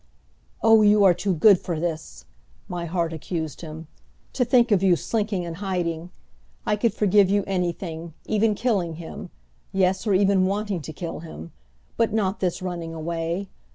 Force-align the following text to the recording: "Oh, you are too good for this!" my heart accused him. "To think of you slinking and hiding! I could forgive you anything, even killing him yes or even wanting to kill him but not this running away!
"Oh, 0.63 0.81
you 0.81 1.03
are 1.03 1.13
too 1.13 1.35
good 1.35 1.59
for 1.59 1.79
this!" 1.79 2.25
my 2.67 2.85
heart 2.85 3.13
accused 3.13 3.61
him. 3.61 3.85
"To 4.33 4.43
think 4.43 4.71
of 4.71 4.81
you 4.81 4.95
slinking 4.95 5.45
and 5.45 5.57
hiding! 5.57 6.09
I 6.65 6.75
could 6.75 6.91
forgive 6.91 7.29
you 7.29 7.43
anything, 7.45 8.15
even 8.25 8.55
killing 8.55 8.95
him 8.95 9.29
yes 9.71 10.07
or 10.07 10.15
even 10.15 10.47
wanting 10.47 10.81
to 10.81 10.91
kill 10.91 11.19
him 11.19 11.51
but 11.97 12.13
not 12.13 12.39
this 12.39 12.63
running 12.63 12.95
away! 12.95 13.49